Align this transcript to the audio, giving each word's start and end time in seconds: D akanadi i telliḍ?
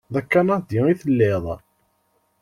D 0.13 0.15
akanadi 0.19 0.79
i 0.93 0.95
telliḍ? 1.01 1.45